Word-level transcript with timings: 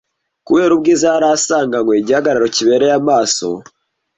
Kubera 0.45 0.71
ubwiza 0.73 1.05
yari 1.13 1.27
asanganywe, 1.35 1.93
igihagararo 2.01 2.47
kibereye 2.55 2.93
amaso 3.01 3.47